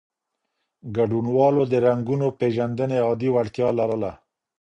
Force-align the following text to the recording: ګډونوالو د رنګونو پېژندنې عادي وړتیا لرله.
ګډونوالو 0.95 1.63
د 1.71 1.73
رنګونو 1.85 2.27
پېژندنې 2.39 2.97
عادي 3.05 3.29
وړتیا 3.31 3.67
لرله. 3.79 4.11